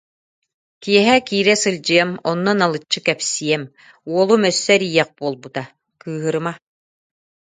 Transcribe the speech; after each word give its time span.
Киэһэ 0.83 1.15
киирэ 1.27 1.55
сылдьыам, 1.61 2.11
онно 2.29 2.51
налыччы 2.61 2.99
кэпсиэм, 3.07 3.63
уолум 4.11 4.43
өссө 4.49 4.71
эрийиэх 4.77 5.09
буолбута, 5.17 5.63
кыыһырыма 6.01 6.53